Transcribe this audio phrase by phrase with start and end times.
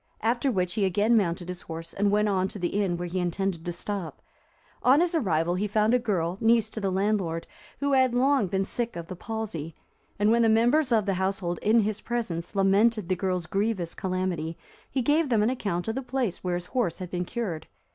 [0.21, 3.19] After which he again mounted his horse, and went on to the inn where he
[3.19, 4.19] intended to stop.
[4.81, 7.45] On his arrival he found a girl, niece to the landlord,
[7.81, 9.75] who had long been sick of the palsy;
[10.17, 14.57] and when the members of the household, in his presence, lamented the girl's grievous calamity,
[14.89, 17.67] he gave them an account of the place where his horse had been cured.